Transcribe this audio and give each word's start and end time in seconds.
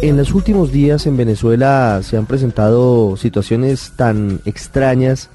En 0.00 0.16
los 0.16 0.32
últimos 0.32 0.70
días 0.70 1.08
en 1.08 1.16
Venezuela 1.16 2.00
se 2.04 2.16
han 2.16 2.26
presentado 2.26 3.16
situaciones 3.16 3.94
tan 3.96 4.40
extrañas, 4.44 5.28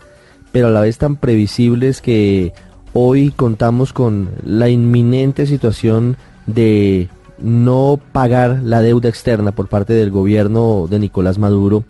pero 0.54 0.68
a 0.68 0.72
la 0.72 0.80
vez 0.80 0.98
tan 0.98 1.18
previsibles 1.18 2.00
que 2.00 2.54
hoy 2.94 3.32
contamos 3.32 3.92
con 3.92 4.30
la 4.46 4.70
inminente 4.70 5.48
situación 5.48 6.16
de 6.48 7.10
no 7.40 8.00
pagar 8.14 8.62
la 8.64 8.82
deuda 8.82 9.10
externa 9.10 9.52
por 9.52 9.68
parte 9.68 9.92
del 9.92 10.12
gobierno 10.12 10.88
de 10.90 11.00
Nicolás 11.00 11.38
Maduro. 11.38 11.84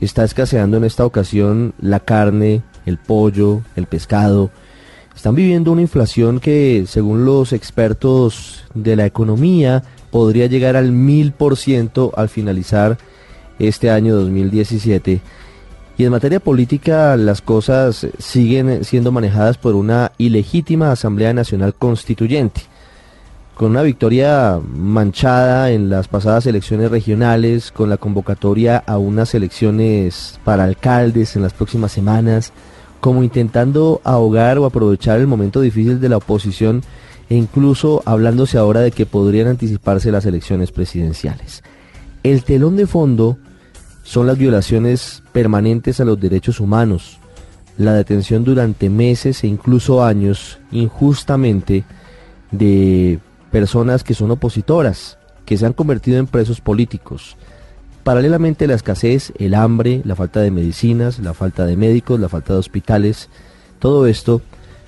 Está 0.00 0.22
escaseando 0.22 0.76
en 0.76 0.84
esta 0.84 1.04
ocasión 1.04 1.74
la 1.80 1.98
carne, 1.98 2.62
el 2.86 2.96
pollo, 2.96 3.62
el 3.74 3.86
pescado. 3.86 4.52
Están 5.14 5.34
viviendo 5.34 5.72
una 5.72 5.82
inflación 5.82 6.40
que, 6.40 6.84
según 6.86 7.24
los 7.24 7.52
expertos 7.52 8.64
de 8.74 8.96
la 8.96 9.06
economía, 9.06 9.82
podría 10.10 10.46
llegar 10.46 10.76
al 10.76 10.92
mil 10.92 11.32
por 11.32 11.56
ciento 11.56 12.12
al 12.16 12.28
finalizar 12.28 12.98
este 13.58 13.90
año 13.90 14.14
2017. 14.16 15.20
Y 15.96 16.04
en 16.04 16.10
materia 16.10 16.40
política 16.40 17.16
las 17.16 17.40
cosas 17.40 18.06
siguen 18.18 18.84
siendo 18.84 19.12
manejadas 19.12 19.58
por 19.58 19.76
una 19.76 20.10
ilegítima 20.18 20.90
Asamblea 20.90 21.32
Nacional 21.32 21.74
Constituyente. 21.74 22.62
Con 23.54 23.70
una 23.70 23.82
victoria 23.82 24.58
manchada 24.60 25.70
en 25.70 25.88
las 25.88 26.08
pasadas 26.08 26.46
elecciones 26.46 26.90
regionales, 26.90 27.70
con 27.70 27.88
la 27.88 27.96
convocatoria 27.96 28.82
a 28.84 28.98
unas 28.98 29.32
elecciones 29.36 30.40
para 30.42 30.64
alcaldes 30.64 31.36
en 31.36 31.42
las 31.42 31.52
próximas 31.52 31.92
semanas, 31.92 32.52
como 33.04 33.22
intentando 33.22 34.00
ahogar 34.02 34.56
o 34.56 34.64
aprovechar 34.64 35.20
el 35.20 35.26
momento 35.26 35.60
difícil 35.60 36.00
de 36.00 36.08
la 36.08 36.16
oposición 36.16 36.80
e 37.28 37.34
incluso 37.34 38.02
hablándose 38.06 38.56
ahora 38.56 38.80
de 38.80 38.92
que 38.92 39.04
podrían 39.04 39.46
anticiparse 39.46 40.10
las 40.10 40.24
elecciones 40.24 40.72
presidenciales. 40.72 41.62
El 42.22 42.44
telón 42.44 42.76
de 42.76 42.86
fondo 42.86 43.36
son 44.04 44.26
las 44.26 44.38
violaciones 44.38 45.22
permanentes 45.32 46.00
a 46.00 46.06
los 46.06 46.18
derechos 46.18 46.60
humanos, 46.60 47.18
la 47.76 47.92
detención 47.92 48.42
durante 48.42 48.88
meses 48.88 49.44
e 49.44 49.48
incluso 49.48 50.02
años 50.02 50.58
injustamente 50.72 51.84
de 52.52 53.18
personas 53.50 54.02
que 54.02 54.14
son 54.14 54.30
opositoras, 54.30 55.18
que 55.44 55.58
se 55.58 55.66
han 55.66 55.74
convertido 55.74 56.16
en 56.16 56.26
presos 56.26 56.62
políticos. 56.62 57.36
Paralelamente 58.04 58.66
la 58.66 58.74
escasez, 58.74 59.32
el 59.38 59.54
hambre, 59.54 60.02
la 60.04 60.14
falta 60.14 60.40
de 60.40 60.50
medicinas, 60.50 61.18
la 61.20 61.32
falta 61.32 61.64
de 61.64 61.76
médicos, 61.76 62.20
la 62.20 62.28
falta 62.28 62.52
de 62.52 62.58
hospitales, 62.58 63.30
todo 63.78 64.06
esto 64.06 64.42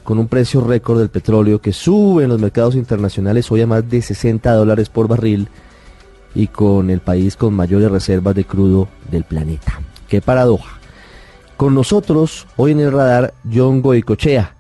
con 0.05 0.19
un 0.19 0.28
precio 0.28 0.61
récord 0.61 1.00
del 1.00 1.08
petróleo 1.08 1.61
que 1.61 1.73
sube 1.73 2.25
en 2.25 2.28
los 2.28 2.41
mercados 2.41 2.77
internacionales 2.77 3.50
hoy 3.50 3.62
a 3.62 3.67
más 3.67 3.89
de 3.89 4.03
60 4.03 4.53
dólares 4.53 4.91
por 4.91 5.08
barril 5.08 5.48
y 6.34 6.47
con 6.47 6.91
el 6.91 7.00
país 7.00 7.36
con 7.36 7.55
mayores 7.55 7.91
reservas 7.91 8.34
de 8.34 8.45
crudo 8.45 8.86
del 9.11 9.25
planeta. 9.25 9.80
Qué 10.08 10.20
paradoja. 10.20 10.79
Con 11.57 11.74
nosotros 11.74 12.46
hoy 12.57 12.73
en 12.73 12.80
el 12.80 12.92
radar 12.92 13.33
John 13.52 13.80
Goicochea. 13.80 14.55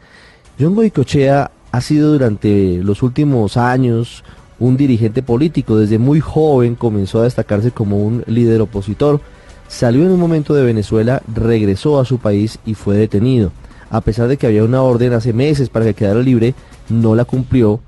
John 0.58 0.74
Goicochea 0.74 1.50
ha 1.70 1.80
sido 1.82 2.12
durante 2.12 2.78
los 2.82 3.02
últimos 3.02 3.58
años 3.58 4.24
un 4.58 4.76
dirigente 4.76 5.22
político. 5.22 5.76
Desde 5.76 5.98
muy 5.98 6.20
joven 6.20 6.74
comenzó 6.74 7.20
a 7.20 7.24
destacarse 7.24 7.70
como 7.70 7.98
un 8.02 8.24
líder 8.26 8.60
opositor. 8.60 9.20
Salió 9.68 10.02
en 10.02 10.12
un 10.12 10.20
momento 10.20 10.54
de 10.54 10.64
Venezuela, 10.64 11.22
regresó 11.32 11.98
a 11.98 12.04
su 12.04 12.18
país 12.18 12.58
y 12.64 12.74
fue 12.74 12.96
detenido 12.96 13.50
a 13.90 14.00
pesar 14.00 14.28
de 14.28 14.36
que 14.36 14.46
había 14.46 14.64
una 14.64 14.82
orden 14.82 15.12
hace 15.12 15.32
meses 15.32 15.68
para 15.68 15.84
que 15.86 15.94
quedara 15.94 16.20
libre, 16.20 16.54
no 16.88 17.14
la 17.14 17.24
cumplió 17.24 17.80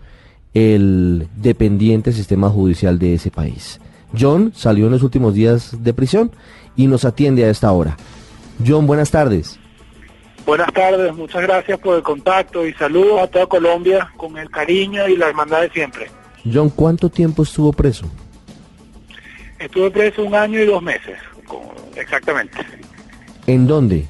el 0.55 1.29
dependiente 1.37 2.13
sistema 2.13 2.49
judicial 2.49 2.99
de 2.99 3.15
ese 3.15 3.31
país. 3.31 3.81
John 4.19 4.53
salió 4.55 4.87
en 4.87 4.93
los 4.93 5.03
últimos 5.03 5.35
días 5.35 5.83
de 5.83 5.93
prisión 5.93 6.31
y 6.77 6.87
nos 6.87 7.05
atiende 7.05 7.45
a 7.45 7.51
esta 7.51 7.71
hora. 7.73 7.97
John, 8.67 8.87
buenas 8.87 9.11
tardes. 9.11 9.59
Buenas 10.47 10.73
tardes, 10.73 11.15
muchas 11.15 11.43
gracias 11.43 11.79
por 11.79 11.97
el 11.97 12.03
contacto 12.03 12.67
y 12.67 12.73
saludos 12.73 13.21
a 13.21 13.27
toda 13.27 13.47
Colombia 13.47 14.11
con 14.17 14.39
el 14.39 14.49
cariño 14.51 15.07
y 15.07 15.17
la 15.17 15.29
hermandad 15.29 15.61
de 15.61 15.71
siempre. 15.71 16.11
John, 16.45 16.71
¿cuánto 16.71 17.09
tiempo 17.09 17.43
estuvo 17.43 17.73
preso? 17.73 18.07
Estuve 19.59 19.91
preso 19.91 20.23
un 20.23 20.35
año 20.35 20.61
y 20.61 20.67
dos 20.67 20.83
meses, 20.83 21.19
exactamente. 21.97 22.59
¿En 23.47 23.67
dónde? 23.67 24.07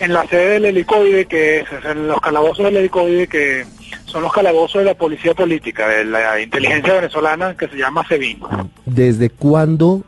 en 0.00 0.12
la 0.12 0.26
sede 0.26 0.54
del 0.54 0.66
helicoide, 0.66 1.26
que 1.26 1.60
es 1.60 1.66
en 1.84 2.06
los 2.06 2.20
calabozos 2.20 2.64
del 2.64 2.76
helicoide, 2.76 3.26
que 3.26 3.64
son 4.04 4.22
los 4.22 4.32
calabozos 4.32 4.80
de 4.80 4.84
la 4.86 4.94
policía 4.94 5.34
política, 5.34 5.88
de 5.88 6.04
la 6.04 6.40
inteligencia 6.40 6.94
venezolana, 6.94 7.56
que 7.56 7.68
se 7.68 7.76
llama 7.76 8.06
SEBIN. 8.08 8.40
¿Desde 8.86 9.30
cuándo 9.30 10.02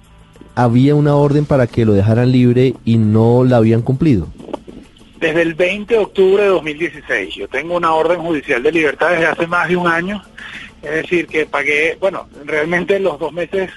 había 0.55 0.95
una 0.95 1.17
orden 1.17 1.45
para 1.45 1.67
que 1.67 1.85
lo 1.85 1.93
dejaran 1.93 2.33
libre 2.33 2.75
y 2.85 2.99
no 2.99 3.45
la 3.45 3.57
habían 3.57 3.83
cumplido? 3.83 4.29
Desde 5.19 5.43
el 5.43 5.55
20 5.55 5.95
de 5.95 6.01
octubre 6.01 6.43
de 6.45 6.49
2016. 6.49 7.35
Yo 7.35 7.49
tengo 7.49 7.77
una 7.77 7.93
orden 7.93 8.21
judicial 8.21 8.63
de 8.63 8.73
libertad 8.73 9.11
desde 9.11 9.27
hace 9.27 9.47
más 9.47 9.69
de 9.69 9.77
un 9.77 9.87
año. 9.87 10.23
Es 10.83 10.91
decir, 10.91 11.27
que 11.27 11.47
pagué, 11.47 11.97
bueno, 12.01 12.29
realmente 12.45 12.99
los 12.99 13.19
dos 13.19 13.33
meses 13.33 13.71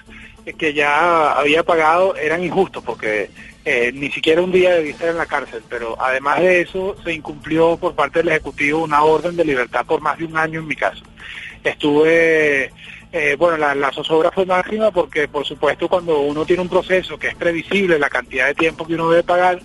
que 0.57 0.73
ya 0.73 1.33
había 1.33 1.63
pagado 1.63 2.15
eran 2.15 2.43
injustos 2.43 2.83
porque 2.83 3.29
eh, 3.65 3.91
ni 3.93 4.11
siquiera 4.11 4.41
un 4.41 4.51
día 4.51 4.75
debí 4.75 4.89
estar 4.89 5.07
en 5.07 5.17
la 5.17 5.25
cárcel, 5.25 5.63
pero 5.69 5.95
además 6.01 6.41
de 6.41 6.61
eso 6.61 6.97
se 7.03 7.13
incumplió 7.13 7.77
por 7.77 7.95
parte 7.95 8.19
del 8.19 8.29
Ejecutivo 8.29 8.83
una 8.83 9.03
orden 9.03 9.37
de 9.37 9.45
libertad 9.45 9.85
por 9.85 10.01
más 10.01 10.17
de 10.17 10.25
un 10.25 10.35
año 10.35 10.59
en 10.59 10.67
mi 10.67 10.75
caso. 10.75 11.03
Estuve, 11.63 12.71
eh, 13.13 13.35
bueno, 13.37 13.55
la, 13.57 13.91
zozobra 13.93 14.31
fue 14.31 14.45
máxima 14.45 14.91
porque 14.91 15.29
por 15.29 15.45
supuesto 15.45 15.87
cuando 15.87 16.19
uno 16.19 16.45
tiene 16.45 16.61
un 16.61 16.67
proceso 16.67 17.17
que 17.17 17.27
es 17.27 17.35
previsible 17.35 17.97
la 17.97 18.09
cantidad 18.09 18.47
de 18.47 18.55
tiempo 18.55 18.85
que 18.85 18.95
uno 18.95 19.09
debe 19.09 19.23
pagar, 19.23 19.61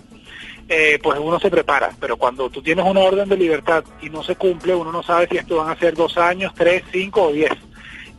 eh, 0.69 0.99
pues 1.01 1.19
uno 1.19 1.39
se 1.39 1.49
prepara, 1.49 1.91
pero 1.99 2.15
cuando 2.15 2.49
tú 2.49 2.61
tienes 2.61 2.85
una 2.85 2.99
orden 2.99 3.27
de 3.27 3.35
libertad 3.35 3.83
y 4.01 4.09
no 4.09 4.23
se 4.23 4.35
cumple, 4.35 4.75
uno 4.75 4.91
no 4.91 5.01
sabe 5.01 5.27
si 5.27 5.37
esto 5.37 5.57
van 5.57 5.71
a 5.71 5.79
ser 5.79 5.95
dos 5.95 6.15
años, 6.17 6.53
tres, 6.55 6.83
cinco 6.91 7.23
o 7.23 7.31
diez. 7.31 7.51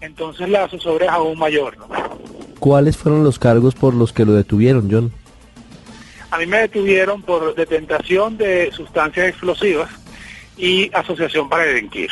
Entonces 0.00 0.48
la 0.48 0.68
zozobra 0.68 1.06
es 1.06 1.12
aún 1.12 1.38
mayor. 1.38 1.78
¿no? 1.78 1.86
¿Cuáles 2.58 2.96
fueron 2.96 3.22
los 3.22 3.38
cargos 3.38 3.74
por 3.76 3.94
los 3.94 4.12
que 4.12 4.24
lo 4.24 4.32
detuvieron, 4.32 4.88
John? 4.90 5.12
A 6.32 6.38
mí 6.38 6.46
me 6.46 6.58
detuvieron 6.58 7.22
por 7.22 7.54
detentación 7.54 8.36
de 8.36 8.70
sustancias 8.72 9.28
explosivas 9.28 9.90
y 10.56 10.90
asociación 10.92 11.48
para 11.48 11.64
delinquir. 11.64 12.10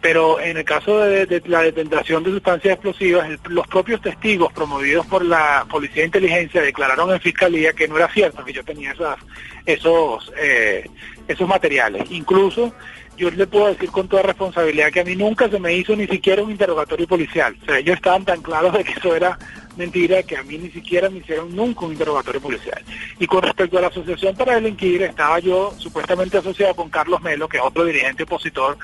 Pero 0.00 0.40
en 0.40 0.56
el 0.56 0.64
caso 0.64 1.00
de, 1.00 1.42
la 1.46 1.62
detentación 1.62 2.22
de 2.22 2.30
sustancias 2.30 2.74
explosivas, 2.74 3.28
los 3.48 3.66
propios 3.66 4.00
testigos 4.00 4.52
promovidos 4.52 5.06
por 5.06 5.24
la 5.24 5.66
Policía 5.68 6.02
de 6.02 6.06
Inteligencia 6.06 6.62
declararon 6.62 7.10
en 7.10 7.20
Fiscalía 7.20 7.72
que 7.72 7.88
no 7.88 7.96
era 7.96 8.08
cierto 8.12 8.44
que 8.44 8.52
yo 8.52 8.62
tenía 8.62 8.92
esas, 8.92 9.16
esos, 9.64 10.32
eh, 10.38 10.88
esos 11.26 11.48
materiales. 11.48 12.10
Incluso 12.10 12.72
yo 13.16 13.30
le 13.30 13.46
puedo 13.46 13.68
decir 13.68 13.90
con 13.90 14.08
toda 14.08 14.22
responsabilidad 14.22 14.92
que 14.92 15.00
a 15.00 15.04
mí 15.04 15.16
nunca 15.16 15.48
se 15.48 15.58
me 15.58 15.74
hizo 15.74 15.96
ni 15.96 16.06
siquiera 16.06 16.42
un 16.42 16.50
interrogatorio 16.50 17.06
policial. 17.06 17.56
O 17.62 17.64
sea, 17.64 17.78
ellos 17.78 17.96
estaban 17.96 18.24
tan 18.24 18.42
claros 18.42 18.74
de 18.74 18.84
que 18.84 18.92
eso 18.92 19.16
era 19.16 19.38
mentira 19.76 20.22
que 20.22 20.36
a 20.36 20.42
mí 20.42 20.58
ni 20.58 20.70
siquiera 20.70 21.08
me 21.10 21.18
hicieron 21.18 21.54
nunca 21.54 21.86
un 21.86 21.92
interrogatorio 21.92 22.40
policial. 22.40 22.82
Y 23.18 23.26
con 23.26 23.42
respecto 23.42 23.78
a 23.78 23.82
la 23.82 23.88
asociación 23.88 24.34
para 24.34 24.54
delinquir, 24.54 25.02
estaba 25.02 25.38
yo 25.38 25.72
supuestamente 25.78 26.38
asociado 26.38 26.74
con 26.74 26.90
Carlos 26.90 27.22
Melo, 27.22 27.48
que 27.48 27.58
es 27.58 27.62
otro 27.62 27.84
dirigente 27.84 28.24
opositor, 28.24 28.78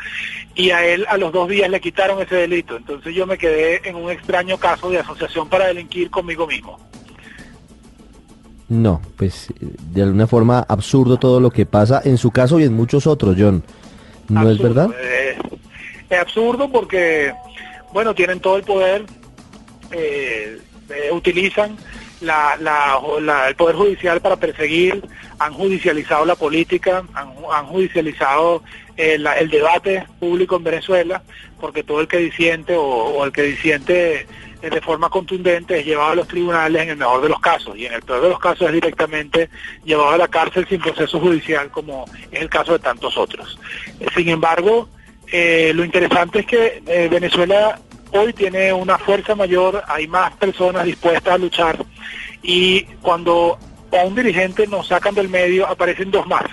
y 0.54 0.70
a 0.70 0.84
él 0.86 1.06
a 1.08 1.16
los 1.16 1.32
dos 1.32 1.48
días 1.48 1.70
le 1.70 1.80
quitaron 1.80 2.20
ese 2.20 2.36
delito. 2.36 2.76
Entonces 2.76 3.14
yo 3.14 3.26
me 3.26 3.38
quedé 3.38 3.88
en 3.88 3.96
un 3.96 4.10
extraño 4.10 4.58
caso 4.58 4.90
de 4.90 4.98
asociación 4.98 5.48
para 5.48 5.66
delinquir 5.66 6.10
conmigo 6.10 6.46
mismo. 6.46 6.78
No, 8.68 9.02
pues 9.16 9.52
de 9.58 10.02
alguna 10.02 10.26
forma 10.26 10.60
absurdo 10.60 11.18
todo 11.18 11.40
lo 11.40 11.50
que 11.50 11.66
pasa 11.66 12.00
en 12.04 12.16
su 12.16 12.30
caso 12.30 12.58
y 12.58 12.64
en 12.64 12.72
muchos 12.72 13.06
otros, 13.06 13.36
John. 13.38 13.62
¿No 14.28 14.50
es 14.50 14.58
verdad? 14.58 14.88
es 16.12 16.18
absurdo 16.18 16.70
porque, 16.70 17.32
bueno, 17.92 18.14
tienen 18.14 18.40
todo 18.40 18.56
el 18.56 18.64
poder, 18.64 19.04
eh, 19.90 20.58
eh, 20.90 21.11
utilizan 21.12 21.76
la, 22.20 22.56
el 23.49 23.55
Poder 23.56 23.76
Judicial 23.76 24.20
para 24.20 24.37
perseguir, 24.37 25.02
han 25.38 25.52
judicializado 25.55 26.25
la 26.25 26.37
política, 26.37 27.02
han, 27.14 27.67
judicializado 27.67 28.62
eh, 28.96 29.19
la- 29.19 29.38
el 29.38 29.50
debate 29.50 30.05
público 30.20 30.56
en 30.56 30.64
Venezuela, 30.64 31.23
porque 31.61 31.82
todo 31.82 32.00
el 32.00 32.08
que 32.08 32.19
disiente 32.19 32.75
o, 32.76 33.25
el 33.25 33.32
que 33.32 33.43
disiente 33.43 34.26
eh, 34.62 34.70
de 34.70 34.81
forma 34.81 35.08
contundente 35.11 35.81
es 35.81 35.87
llevado 35.87 36.11
a 36.12 36.14
los 36.14 36.29
tribunales 36.29 36.82
en 36.82 36.90
el 36.90 36.96
mejor 36.96 37.23
de 37.23 37.29
los 37.31 37.40
casos 37.40 37.76
y 37.76 37.87
en 37.87 37.94
el 37.94 38.02
peor 38.02 38.20
de 38.23 38.29
los 38.29 38.38
casos 38.38 38.69
es 38.69 38.73
directamente 38.75 39.49
llevado 39.84 40.11
a 40.11 40.19
la 40.19 40.29
cárcel 40.29 40.67
sin 40.69 40.81
proceso 40.81 41.19
judicial 41.19 41.70
como 41.70 42.05
es 42.31 42.40
el 42.40 42.49
caso 42.50 42.73
de 42.73 42.79
tantos 42.79 43.17
otros. 43.17 43.58
Eh, 43.99 44.06
Sin 44.14 44.29
embargo, 44.29 44.88
eh, 45.32 45.73
lo 45.75 45.84
interesante 45.84 46.40
es 46.40 46.46
que 46.46 47.08
Venezuela 47.11 47.81
hoy 48.12 48.32
tiene 48.32 48.72
una 48.72 48.98
fuerza 48.98 49.34
mayor, 49.34 49.82
hay 49.88 50.06
más 50.06 50.32
personas 50.36 50.84
dispuestas 50.84 51.34
a 51.34 51.38
luchar 51.38 51.84
y 52.42 52.82
cuando 53.00 53.58
a 53.92 54.04
un 54.04 54.14
dirigente 54.14 54.66
nos 54.66 54.88
sacan 54.88 55.14
del 55.14 55.28
medio 55.28 55.66
aparecen 55.66 56.10
dos 56.10 56.26
más. 56.26 56.44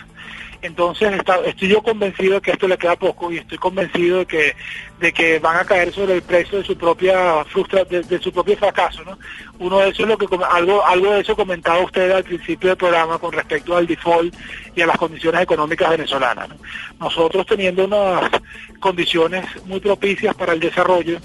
Entonces 0.61 1.13
estoy 1.45 1.69
yo 1.69 1.81
convencido 1.81 2.35
de 2.35 2.41
que 2.41 2.51
esto 2.51 2.67
le 2.67 2.77
queda 2.77 2.97
poco 2.97 3.31
y 3.31 3.37
estoy 3.37 3.57
convencido 3.57 4.19
de 4.19 4.25
que 4.25 4.55
de 4.99 5.13
que 5.13 5.39
van 5.39 5.55
a 5.55 5.63
caer 5.63 5.93
sobre 5.93 6.15
el 6.15 6.21
precio 6.21 6.57
de 6.57 6.65
su 6.65 6.77
propia 6.77 7.45
frustra 7.45 7.85
de, 7.85 8.19
su 8.19 8.33
propio 8.33 8.57
fracaso, 8.57 9.01
¿no? 9.05 9.17
Uno 9.59 9.79
de 9.79 9.89
eso 9.89 10.03
es 10.03 10.09
lo 10.09 10.17
que 10.17 10.27
algo 10.49 10.85
algo 10.85 11.13
de 11.13 11.21
eso 11.21 11.33
comentaba 11.33 11.79
usted 11.79 12.11
al 12.11 12.25
principio 12.25 12.69
del 12.69 12.77
programa 12.77 13.17
con 13.19 13.31
respecto 13.31 13.77
al 13.77 13.87
default 13.87 14.35
y 14.75 14.81
a 14.81 14.87
las 14.87 14.97
condiciones 14.97 15.41
económicas 15.41 15.91
venezolanas. 15.91 16.49
¿no? 16.49 16.55
Nosotros 16.99 17.45
teniendo 17.45 17.85
unas 17.85 18.29
condiciones 18.81 19.45
muy 19.65 19.79
propicias 19.79 20.35
para 20.35 20.51
el 20.51 20.59
desarrollo 20.59 21.19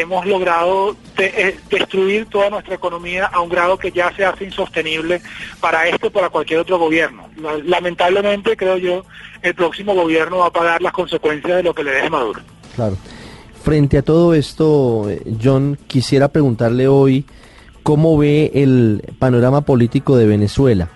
hemos 0.00 0.26
logrado 0.26 0.96
eh, 1.18 1.56
destruir 1.70 2.26
toda 2.26 2.50
nuestra 2.50 2.74
economía 2.74 3.26
a 3.26 3.40
un 3.40 3.48
grado 3.48 3.78
que 3.78 3.90
ya 3.92 4.14
se 4.14 4.24
hace 4.24 4.44
insostenible 4.44 5.20
para 5.60 5.88
este 5.88 6.08
o 6.08 6.10
para 6.10 6.28
cualquier 6.30 6.60
otro 6.60 6.78
gobierno. 6.78 7.28
La- 7.40 7.58
Lamentablemente, 7.58 8.56
creo 8.56 8.76
yo, 8.76 9.04
el 9.42 9.54
próximo 9.54 9.94
gobierno 9.94 10.38
va 10.38 10.46
a 10.46 10.50
pagar 10.52 10.82
las 10.82 10.92
consecuencias 10.92 11.56
de 11.56 11.62
lo 11.62 11.74
que 11.74 11.84
le 11.84 11.92
deje 11.92 12.10
Maduro. 12.10 12.40
Claro. 12.74 12.96
Frente 13.62 13.98
a 13.98 14.02
todo 14.02 14.32
esto, 14.34 15.08
John, 15.42 15.76
quisiera 15.86 16.28
preguntarle 16.28 16.86
hoy 16.88 17.24
cómo 17.82 18.16
ve 18.18 18.50
el 18.54 19.02
panorama 19.18 19.62
político 19.62 20.16
de 20.16 20.26
Venezuela. 20.26 20.88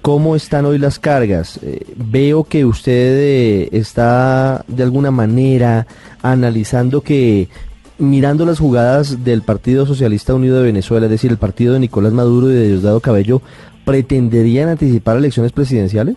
¿Cómo 0.00 0.36
están 0.36 0.64
hoy 0.64 0.78
las 0.78 0.98
cargas? 0.98 1.58
Eh, 1.62 1.84
veo 1.96 2.44
que 2.44 2.64
usted 2.64 2.92
eh, 2.94 3.68
está 3.72 4.64
de 4.68 4.82
alguna 4.84 5.10
manera 5.10 5.86
analizando 6.22 7.02
que 7.02 7.48
mirando 7.98 8.46
las 8.46 8.58
jugadas 8.58 9.24
del 9.24 9.42
Partido 9.42 9.84
Socialista 9.86 10.34
Unido 10.34 10.58
de 10.58 10.64
Venezuela, 10.64 11.06
es 11.06 11.10
decir, 11.10 11.30
el 11.30 11.38
partido 11.38 11.74
de 11.74 11.80
Nicolás 11.80 12.12
Maduro 12.12 12.50
y 12.50 12.54
de 12.54 12.68
Diosdado 12.68 13.00
Cabello, 13.00 13.42
¿pretenderían 13.84 14.68
anticipar 14.68 15.16
elecciones 15.16 15.52
presidenciales? 15.52 16.16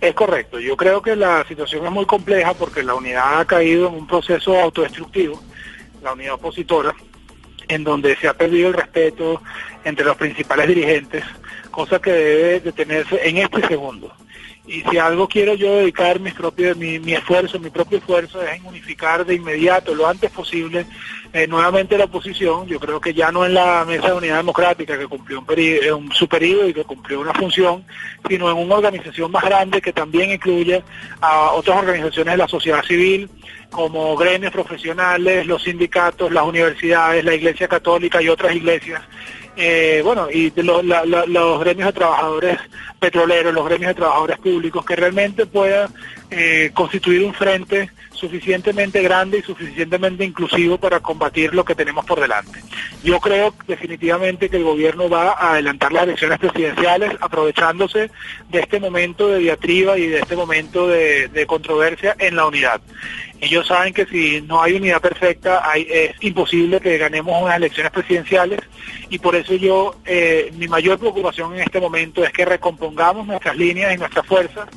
Es 0.00 0.14
correcto. 0.14 0.58
Yo 0.58 0.76
creo 0.76 1.02
que 1.02 1.14
la 1.16 1.44
situación 1.46 1.84
es 1.84 1.92
muy 1.92 2.06
compleja 2.06 2.54
porque 2.54 2.82
la 2.82 2.94
unidad 2.94 3.40
ha 3.40 3.44
caído 3.44 3.88
en 3.88 3.94
un 3.94 4.06
proceso 4.06 4.58
autodestructivo, 4.58 5.40
la 6.02 6.12
unidad 6.12 6.34
opositora, 6.34 6.94
en 7.68 7.84
donde 7.84 8.16
se 8.16 8.28
ha 8.28 8.34
perdido 8.34 8.68
el 8.68 8.74
respeto 8.74 9.42
entre 9.84 10.04
los 10.04 10.16
principales 10.16 10.68
dirigentes, 10.68 11.24
cosa 11.70 12.00
que 12.00 12.12
debe 12.12 12.60
detenerse 12.60 13.20
en 13.28 13.38
este 13.38 13.66
segundo. 13.66 14.12
Y 14.66 14.82
si 14.82 14.98
algo 14.98 15.26
quiero 15.26 15.54
yo 15.54 15.76
dedicar 15.76 16.20
mis 16.20 16.34
propios, 16.34 16.76
mi, 16.76 16.98
esfuerzo, 17.12 17.58
mi 17.58 17.70
propio 17.70 17.98
esfuerzo 17.98 18.40
es 18.42 18.56
en 18.56 18.66
unificar 18.66 19.24
de 19.26 19.34
inmediato, 19.34 19.94
lo 19.94 20.06
antes 20.06 20.30
posible, 20.30 20.86
eh, 21.32 21.46
nuevamente 21.48 21.98
la 21.98 22.04
oposición. 22.04 22.66
Yo 22.66 22.78
creo 22.78 23.00
que 23.00 23.12
ya 23.12 23.32
no 23.32 23.44
en 23.44 23.54
la 23.54 23.84
Mesa 23.84 24.08
de 24.08 24.12
Unidad 24.14 24.36
Democrática, 24.36 24.96
que 24.98 25.08
cumplió 25.08 25.40
un, 25.40 25.46
peri- 25.46 25.80
eh, 25.82 26.08
su 26.14 26.28
periodo 26.28 26.68
y 26.68 26.74
que 26.74 26.84
cumplió 26.84 27.20
una 27.20 27.32
función, 27.34 27.84
sino 28.28 28.50
en 28.50 28.58
una 28.58 28.76
organización 28.76 29.32
más 29.32 29.42
grande 29.42 29.80
que 29.80 29.92
también 29.92 30.30
incluye 30.30 30.84
a 31.20 31.50
otras 31.52 31.78
organizaciones 31.78 32.34
de 32.34 32.38
la 32.38 32.48
sociedad 32.48 32.84
civil, 32.84 33.28
como 33.70 34.16
gremios 34.16 34.52
profesionales, 34.52 35.46
los 35.46 35.62
sindicatos, 35.62 36.30
las 36.30 36.44
universidades, 36.44 37.24
la 37.24 37.34
Iglesia 37.34 37.66
Católica 37.66 38.20
y 38.20 38.28
otras 38.28 38.54
iglesias. 38.54 39.00
Eh, 39.56 40.00
bueno, 40.04 40.28
y 40.30 40.50
la- 41.04 41.04
los 41.04 41.60
gremios 41.60 41.88
de 41.88 41.92
trabajadores 41.92 42.58
petroleros, 42.98 43.52
los 43.52 43.64
gremios 43.66 43.88
de 43.88 43.94
trabajadores 43.94 44.38
públicos, 44.38 44.84
que 44.84 44.96
realmente 44.96 45.44
puedan 45.46 45.92
eh, 46.30 46.70
constituir 46.74 47.24
un 47.24 47.34
frente 47.34 47.90
suficientemente 48.20 49.02
grande 49.02 49.38
y 49.38 49.42
suficientemente 49.42 50.24
inclusivo 50.24 50.78
para 50.78 51.00
combatir 51.00 51.54
lo 51.54 51.64
que 51.64 51.74
tenemos 51.74 52.04
por 52.04 52.20
delante. 52.20 52.60
Yo 53.02 53.18
creo 53.18 53.54
definitivamente 53.66 54.50
que 54.50 54.58
el 54.58 54.64
gobierno 54.64 55.08
va 55.08 55.32
a 55.32 55.52
adelantar 55.54 55.90
las 55.90 56.04
elecciones 56.04 56.38
presidenciales 56.38 57.12
aprovechándose 57.20 58.10
de 58.50 58.60
este 58.60 58.78
momento 58.78 59.28
de 59.28 59.38
diatriba 59.38 59.96
y 59.96 60.06
de 60.06 60.18
este 60.18 60.36
momento 60.36 60.86
de, 60.86 61.46
controversia 61.46 62.14
en 62.18 62.36
la 62.36 62.46
unidad. 62.46 62.80
Ellos 63.40 63.66
saben 63.66 63.94
que 63.94 64.04
si 64.04 64.42
no 64.42 64.62
hay 64.62 64.74
unidad 64.74 65.00
perfecta 65.00 65.62
es 65.74 66.14
imposible 66.20 66.78
que 66.78 66.98
ganemos 66.98 67.42
unas 67.42 67.56
elecciones 67.56 67.90
presidenciales 67.90 68.60
y 69.08 69.18
por 69.18 69.34
eso 69.34 69.54
yo, 69.54 69.96
eh, 70.04 70.52
mi 70.56 70.68
mayor 70.68 70.98
preocupación 70.98 71.54
en 71.54 71.62
este 71.62 71.80
momento 71.80 72.22
es 72.22 72.30
que 72.32 72.44
recompongamos 72.44 73.26
nuestras 73.26 73.56
líneas 73.56 73.94
y 73.94 73.98
nuestras 73.98 74.26
fuerzas 74.26 74.68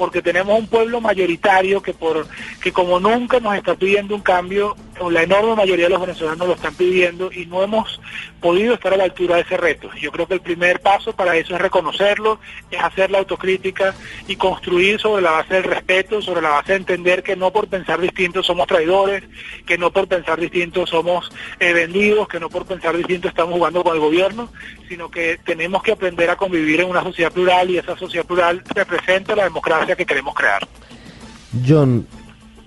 porque 0.00 0.22
tenemos 0.22 0.58
un 0.58 0.66
pueblo 0.66 0.98
mayoritario 1.02 1.82
que 1.82 1.92
por 1.92 2.26
que 2.62 2.72
como 2.72 2.98
nunca 2.98 3.38
nos 3.38 3.54
está 3.54 3.74
pidiendo 3.74 4.14
un 4.14 4.22
cambio, 4.22 4.74
la 5.08 5.22
enorme 5.22 5.54
mayoría 5.54 5.86
de 5.86 5.90
los 5.90 6.00
venezolanos 6.00 6.48
lo 6.48 6.54
están 6.54 6.74
pidiendo 6.74 7.30
y 7.32 7.46
no 7.46 7.62
hemos 7.62 8.00
podido 8.40 8.74
estar 8.74 8.92
a 8.92 8.96
la 8.96 9.04
altura 9.04 9.36
de 9.36 9.42
ese 9.42 9.56
reto. 9.56 9.88
Yo 9.94 10.10
creo 10.12 10.26
que 10.26 10.34
el 10.34 10.40
primer 10.40 10.80
paso 10.80 11.14
para 11.14 11.36
eso 11.36 11.54
es 11.54 11.60
reconocerlo, 11.60 12.40
es 12.70 12.80
hacer 12.82 13.10
la 13.10 13.18
autocrítica 13.18 13.94
y 14.26 14.36
construir 14.36 15.00
sobre 15.00 15.22
la 15.22 15.30
base 15.30 15.54
del 15.54 15.64
respeto, 15.64 16.20
sobre 16.20 16.42
la 16.42 16.50
base 16.50 16.72
de 16.72 16.78
entender 16.78 17.22
que 17.22 17.36
no 17.36 17.50
por 17.50 17.68
pensar 17.68 18.00
distinto 18.00 18.42
somos 18.42 18.66
traidores, 18.66 19.22
que 19.64 19.78
no 19.78 19.90
por 19.90 20.08
pensar 20.08 20.38
distinto 20.40 20.86
somos 20.86 21.30
eh, 21.60 21.72
vendidos, 21.72 22.28
que 22.28 22.40
no 22.40 22.50
por 22.50 22.66
pensar 22.66 22.96
distinto 22.96 23.28
estamos 23.28 23.54
jugando 23.54 23.82
con 23.82 23.94
el 23.94 24.00
gobierno, 24.00 24.50
sino 24.88 25.10
que 25.10 25.38
tenemos 25.44 25.82
que 25.82 25.92
aprender 25.92 26.28
a 26.28 26.36
convivir 26.36 26.80
en 26.80 26.90
una 26.90 27.02
sociedad 27.02 27.32
plural 27.32 27.70
y 27.70 27.78
esa 27.78 27.96
sociedad 27.96 28.26
plural 28.26 28.62
representa 28.74 29.36
la 29.36 29.44
democracia 29.44 29.94
que 29.96 30.04
queremos 30.04 30.34
crear. 30.34 30.66
John, 31.66 32.06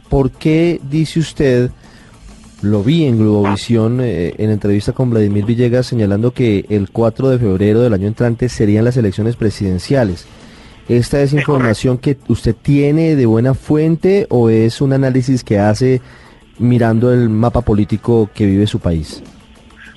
¿por 0.10 0.32
qué 0.32 0.80
dice 0.84 1.20
usted, 1.20 1.72
lo 2.64 2.82
vi 2.82 3.06
en 3.06 3.20
Globovisión 3.20 4.00
eh, 4.02 4.34
en 4.38 4.50
entrevista 4.50 4.94
con 4.94 5.10
Vladimir 5.10 5.46
Villegas 5.46 5.86
señalando 5.86 6.32
que 6.32 6.66
el 6.70 6.90
4 6.90 7.30
de 7.30 7.38
febrero 7.38 7.82
del 7.82 7.94
año 7.94 8.08
entrante 8.08 8.48
serían 8.50 8.86
las 8.86 8.98
elecciones 8.98 9.36
presidenciales? 9.36 10.26
¿Esta 10.88 11.22
es 11.22 11.34
información 11.34 11.98
que 11.98 12.18
usted 12.28 12.56
tiene 12.56 13.16
de 13.16 13.26
buena 13.26 13.54
fuente 13.54 14.28
o 14.30 14.50
es 14.50 14.82
un 14.82 14.94
análisis 14.94 15.44
que 15.44 15.60
hace 15.60 16.02
mirando 16.58 17.14
el 17.14 17.30
mapa 17.30 17.62
político 17.62 18.30
que 18.34 18.46
vive 18.46 18.66
su 18.66 18.80
país? 18.80 19.22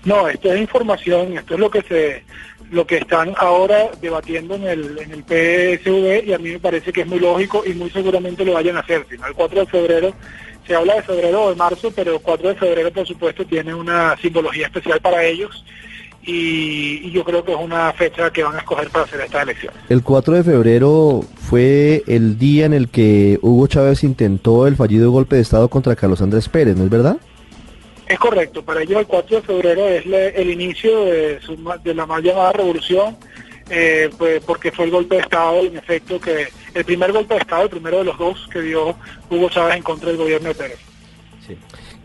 No, 0.04 0.28
esto 0.28 0.52
es 0.52 0.60
información, 0.60 1.38
esto 1.38 1.54
es 1.54 1.60
lo 1.60 1.70
que 1.70 1.82
se 1.82 2.22
lo 2.70 2.84
que 2.84 2.96
están 2.96 3.32
ahora 3.36 3.90
debatiendo 4.00 4.56
en 4.56 4.64
el, 4.64 4.98
en 4.98 5.12
el 5.12 5.22
PSV 5.22 6.28
y 6.28 6.32
a 6.32 6.38
mí 6.38 6.50
me 6.50 6.58
parece 6.58 6.92
que 6.92 7.02
es 7.02 7.06
muy 7.06 7.20
lógico 7.20 7.62
y 7.64 7.74
muy 7.74 7.90
seguramente 7.90 8.44
lo 8.44 8.54
vayan 8.54 8.76
a 8.76 8.80
hacer. 8.80 9.06
Si 9.08 9.16
no, 9.16 9.26
el 9.26 9.34
4 9.34 9.60
de 9.60 9.66
febrero, 9.66 10.14
se 10.66 10.74
habla 10.74 10.94
de 10.96 11.02
febrero 11.02 11.44
o 11.44 11.50
de 11.50 11.56
marzo, 11.56 11.92
pero 11.94 12.14
el 12.14 12.20
4 12.20 12.48
de 12.50 12.54
febrero 12.56 12.90
por 12.92 13.06
supuesto 13.06 13.44
tiene 13.44 13.74
una 13.74 14.16
simbología 14.20 14.66
especial 14.66 15.00
para 15.00 15.22
ellos 15.24 15.64
y, 16.24 17.06
y 17.06 17.10
yo 17.12 17.22
creo 17.24 17.44
que 17.44 17.52
es 17.52 17.58
una 17.58 17.92
fecha 17.92 18.30
que 18.32 18.42
van 18.42 18.56
a 18.56 18.58
escoger 18.58 18.88
para 18.90 19.04
hacer 19.04 19.20
estas 19.20 19.42
elecciones. 19.44 19.78
El 19.88 20.02
4 20.02 20.34
de 20.34 20.42
febrero 20.44 21.20
fue 21.36 22.02
el 22.08 22.36
día 22.38 22.66
en 22.66 22.74
el 22.74 22.88
que 22.88 23.38
Hugo 23.42 23.66
Chávez 23.68 24.02
intentó 24.02 24.66
el 24.66 24.74
fallido 24.76 25.10
golpe 25.12 25.36
de 25.36 25.42
Estado 25.42 25.68
contra 25.68 25.94
Carlos 25.94 26.20
Andrés 26.20 26.48
Pérez, 26.48 26.76
¿no 26.76 26.84
es 26.84 26.90
verdad? 26.90 27.16
Es 28.08 28.18
correcto, 28.18 28.62
para 28.64 28.82
ellos 28.82 28.98
el 29.00 29.06
4 29.06 29.36
de 29.36 29.42
febrero 29.42 29.88
es 29.88 30.06
le- 30.06 30.40
el 30.40 30.50
inicio 30.50 31.04
de, 31.04 31.40
su 31.42 31.56
de 31.84 31.94
la 31.94 32.06
mal 32.06 32.22
llamada 32.22 32.52
revolución, 32.52 33.16
eh, 33.68 34.10
pues, 34.16 34.42
porque 34.44 34.70
fue 34.70 34.84
el 34.84 34.92
golpe 34.92 35.16
de 35.16 35.22
Estado, 35.22 35.60
en 35.64 35.76
efecto, 35.76 36.20
que 36.20 36.46
el 36.76 36.84
primer 36.84 37.10
golpe 37.10 37.34
de 37.34 37.40
Estado, 37.40 37.62
el 37.64 37.70
primero 37.70 37.98
de 37.98 38.04
los 38.04 38.18
dos 38.18 38.46
que 38.52 38.60
dio 38.60 38.94
Hugo 39.30 39.48
Chávez 39.48 39.76
en 39.76 39.82
contra 39.82 40.08
del 40.08 40.18
gobierno 40.18 40.48
de 40.48 40.54
Pérez. 40.54 40.78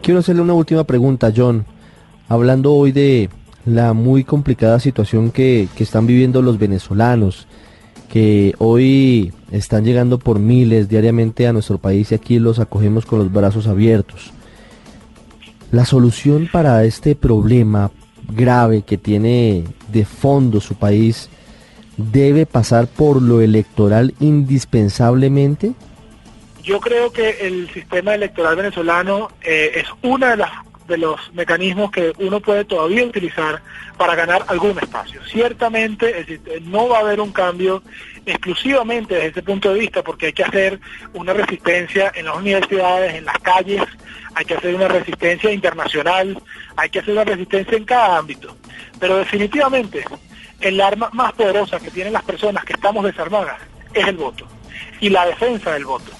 Quiero 0.01 0.21
hacerle 0.21 0.41
una 0.41 0.53
última 0.53 0.85
pregunta, 0.85 1.31
John. 1.35 1.65
Hablando 2.29 2.73
hoy 2.73 2.93
de 2.93 3.29
la 3.65 3.91
muy 3.91 4.23
complicada 4.23 4.79
situación 4.79 5.31
que, 5.31 5.67
que 5.75 5.83
están 5.83 6.07
viviendo 6.07 6.41
los 6.41 6.57
venezolanos, 6.57 7.47
que 8.09 8.55
hoy 8.59 9.33
están 9.51 9.83
llegando 9.83 10.17
por 10.17 10.39
miles 10.39 10.87
diariamente 10.87 11.47
a 11.47 11.53
nuestro 11.53 11.77
país 11.77 12.11
y 12.11 12.15
aquí 12.15 12.39
los 12.39 12.59
acogemos 12.59 13.05
con 13.05 13.19
los 13.19 13.31
brazos 13.31 13.67
abiertos. 13.67 14.31
La 15.71 15.83
solución 15.83 16.47
para 16.51 16.85
este 16.85 17.15
problema 17.15 17.91
grave 18.33 18.83
que 18.83 18.97
tiene 18.97 19.65
de 19.91 20.05
fondo 20.05 20.61
su 20.61 20.75
país 20.75 21.29
debe 22.01 22.45
pasar 22.45 22.87
por 22.87 23.21
lo 23.21 23.41
electoral 23.41 24.13
indispensablemente. 24.19 25.73
Yo 26.63 26.79
creo 26.79 27.11
que 27.11 27.37
el 27.41 27.69
sistema 27.71 28.13
electoral 28.13 28.55
venezolano 28.55 29.29
eh, 29.41 29.71
es 29.75 29.85
una 30.03 30.31
de 30.31 30.37
las 30.37 30.51
de 30.91 30.97
los 30.97 31.33
mecanismos 31.33 31.89
que 31.89 32.13
uno 32.19 32.41
puede 32.41 32.65
todavía 32.65 33.05
utilizar 33.05 33.61
para 33.97 34.13
ganar 34.13 34.43
algún 34.47 34.77
espacio. 34.77 35.21
Ciertamente 35.25 36.41
no 36.63 36.89
va 36.89 36.97
a 36.97 37.01
haber 37.01 37.21
un 37.21 37.31
cambio 37.31 37.81
exclusivamente 38.25 39.15
desde 39.15 39.27
ese 39.27 39.43
punto 39.43 39.73
de 39.73 39.79
vista 39.79 40.03
porque 40.03 40.27
hay 40.27 40.33
que 40.33 40.43
hacer 40.43 40.79
una 41.13 41.33
resistencia 41.33 42.11
en 42.13 42.25
las 42.25 42.35
universidades, 42.35 43.15
en 43.15 43.25
las 43.25 43.37
calles, 43.39 43.81
hay 44.35 44.45
que 44.45 44.55
hacer 44.55 44.75
una 44.75 44.87
resistencia 44.87 45.51
internacional, 45.51 46.41
hay 46.75 46.89
que 46.89 46.99
hacer 46.99 47.13
una 47.13 47.23
resistencia 47.23 47.77
en 47.77 47.85
cada 47.85 48.17
ámbito. 48.17 48.55
Pero 48.99 49.17
definitivamente 49.17 50.03
el 50.61 50.79
arma 50.79 51.09
más 51.13 51.33
poderosa 51.33 51.79
que 51.79 51.91
tienen 51.91 52.13
las 52.13 52.23
personas 52.23 52.63
que 52.65 52.73
estamos 52.73 53.03
desarmadas 53.03 53.61
es 53.93 54.07
el 54.07 54.17
voto 54.17 54.47
y 54.99 55.09
la 55.09 55.25
defensa 55.25 55.71
del 55.71 55.85
voto. 55.85 56.11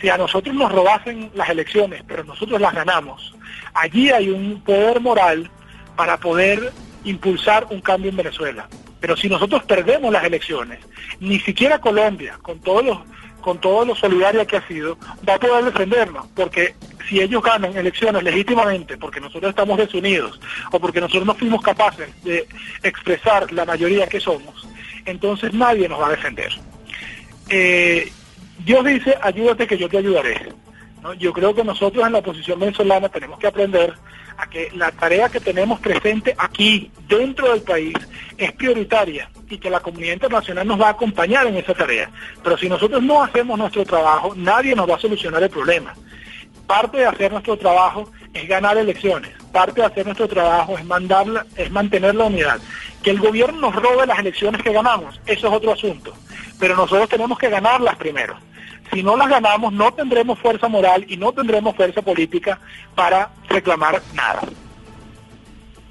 Si 0.00 0.08
a 0.08 0.16
nosotros 0.16 0.54
nos 0.54 0.70
robasen 0.72 1.30
las 1.34 1.48
elecciones, 1.48 2.02
pero 2.06 2.24
nosotros 2.24 2.60
las 2.60 2.74
ganamos, 2.74 3.34
allí 3.74 4.10
hay 4.10 4.30
un 4.30 4.60
poder 4.62 5.00
moral 5.00 5.50
para 5.96 6.16
poder 6.18 6.72
impulsar 7.04 7.66
un 7.70 7.80
cambio 7.80 8.10
en 8.10 8.16
Venezuela. 8.16 8.68
Pero 9.00 9.16
si 9.16 9.28
nosotros 9.28 9.64
perdemos 9.64 10.12
las 10.12 10.24
elecciones, 10.24 10.80
ni 11.20 11.40
siquiera 11.40 11.80
Colombia, 11.80 12.38
con 12.42 12.60
todos 12.60 12.84
los 12.84 12.98
con 13.42 13.60
todo 13.60 13.84
lo 13.84 13.94
solidaria 13.94 14.46
que 14.46 14.56
ha 14.56 14.66
sido, 14.66 14.96
va 15.28 15.34
a 15.34 15.38
poder 15.38 15.64
defendernos, 15.66 16.26
porque 16.34 16.74
si 17.08 17.20
ellos 17.20 17.42
ganan 17.42 17.76
elecciones 17.76 18.22
legítimamente, 18.22 18.96
porque 18.96 19.20
nosotros 19.20 19.50
estamos 19.50 19.76
desunidos, 19.76 20.40
o 20.70 20.80
porque 20.80 21.00
nosotros 21.00 21.26
no 21.26 21.34
fuimos 21.34 21.60
capaces 21.60 22.08
de 22.24 22.46
expresar 22.82 23.52
la 23.52 23.66
mayoría 23.66 24.06
que 24.06 24.20
somos, 24.20 24.66
entonces 25.04 25.52
nadie 25.52 25.88
nos 25.88 26.00
va 26.00 26.06
a 26.06 26.12
defender. 26.12 26.52
Eh, 27.50 28.10
Dios 28.64 28.84
dice, 28.84 29.18
ayúdate 29.20 29.66
que 29.66 29.76
yo 29.76 29.88
te 29.88 29.98
ayudaré. 29.98 30.52
Yo 31.18 31.32
creo 31.32 31.52
que 31.52 31.64
nosotros 31.64 32.06
en 32.06 32.12
la 32.12 32.20
oposición 32.20 32.60
venezolana 32.60 33.08
tenemos 33.08 33.38
que 33.40 33.48
aprender 33.48 33.92
a 34.36 34.48
que 34.48 34.70
la 34.74 34.92
tarea 34.92 35.28
que 35.28 35.40
tenemos 35.40 35.80
presente 35.80 36.34
aquí, 36.38 36.92
dentro 37.08 37.50
del 37.50 37.62
país, 37.62 37.94
es 38.38 38.52
prioritaria 38.52 39.28
y 39.52 39.58
que 39.58 39.70
la 39.70 39.80
comunidad 39.80 40.14
internacional 40.14 40.66
nos 40.66 40.80
va 40.80 40.88
a 40.88 40.92
acompañar 40.92 41.46
en 41.46 41.56
esa 41.56 41.74
tarea. 41.74 42.10
Pero 42.42 42.56
si 42.56 42.68
nosotros 42.68 43.02
no 43.02 43.22
hacemos 43.22 43.58
nuestro 43.58 43.84
trabajo, 43.84 44.32
nadie 44.34 44.74
nos 44.74 44.88
va 44.88 44.96
a 44.96 45.00
solucionar 45.00 45.42
el 45.42 45.50
problema. 45.50 45.94
Parte 46.66 46.98
de 46.98 47.06
hacer 47.06 47.30
nuestro 47.30 47.56
trabajo 47.56 48.10
es 48.32 48.48
ganar 48.48 48.78
elecciones, 48.78 49.30
parte 49.52 49.82
de 49.82 49.86
hacer 49.86 50.06
nuestro 50.06 50.26
trabajo 50.26 50.78
es, 50.78 50.84
mandarla, 50.86 51.44
es 51.56 51.70
mantener 51.70 52.14
la 52.14 52.24
unidad. 52.24 52.60
Que 53.02 53.10
el 53.10 53.18
gobierno 53.18 53.60
nos 53.60 53.74
robe 53.76 54.06
las 54.06 54.18
elecciones 54.18 54.62
que 54.62 54.72
ganamos, 54.72 55.20
eso 55.26 55.48
es 55.48 55.52
otro 55.52 55.72
asunto. 55.72 56.14
Pero 56.58 56.74
nosotros 56.74 57.08
tenemos 57.08 57.38
que 57.38 57.50
ganarlas 57.50 57.96
primero. 57.96 58.36
Si 58.92 59.02
no 59.02 59.16
las 59.16 59.28
ganamos, 59.28 59.72
no 59.72 59.92
tendremos 59.92 60.38
fuerza 60.38 60.68
moral 60.68 61.04
y 61.08 61.16
no 61.16 61.32
tendremos 61.32 61.76
fuerza 61.76 62.00
política 62.00 62.58
para 62.94 63.30
reclamar 63.48 64.00
nada. 64.14 64.42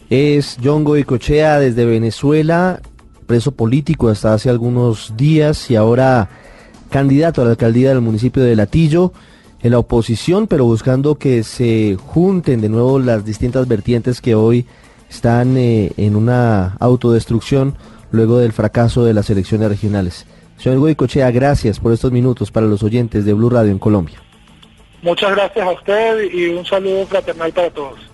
Es 0.10 0.58
John 0.62 0.84
Goicochea 0.84 1.60
desde 1.60 1.86
Venezuela, 1.86 2.82
preso 3.32 3.54
político 3.54 4.10
hasta 4.10 4.34
hace 4.34 4.50
algunos 4.50 5.16
días 5.16 5.72
y 5.72 5.78
ahora 5.78 6.28
candidato 6.90 7.42
a 7.42 7.46
la 7.46 7.52
alcaldía 7.52 7.88
del 7.88 8.02
municipio 8.02 8.44
de 8.44 8.58
Latillo 8.58 9.14
en 9.64 9.72
la 9.72 9.80
oposición, 9.80 10.48
pero 10.48 10.66
buscando 10.66 11.16
que 11.16 11.44
se 11.44 11.98
junten 12.08 12.60
de 12.60 12.68
nuevo 12.68 13.00
las 13.00 13.24
distintas 13.24 13.70
vertientes 13.70 14.20
que 14.20 14.36
hoy 14.36 14.66
están 15.10 15.56
eh, 15.56 15.94
en 15.96 16.18
una 16.18 16.76
autodestrucción 16.82 17.78
luego 18.12 18.38
del 18.40 18.52
fracaso 18.52 19.06
de 19.06 19.14
las 19.14 19.30
elecciones 19.30 19.70
regionales. 19.70 20.26
Señor 20.58 20.80
Goicochea, 20.80 21.32
gracias 21.32 21.80
por 21.80 21.94
estos 21.94 22.12
minutos 22.12 22.52
para 22.52 22.68
los 22.68 22.84
oyentes 22.84 23.24
de 23.24 23.32
Blue 23.32 23.50
Radio 23.50 23.72
en 23.72 23.80
Colombia. 23.80 24.22
Muchas 25.02 25.32
gracias 25.32 25.66
a 25.66 25.72
usted 25.72 26.30
y 26.34 26.50
un 26.50 26.66
saludo 26.66 27.08
fraternal 27.08 27.54
para 27.54 27.70
todos. 27.70 28.11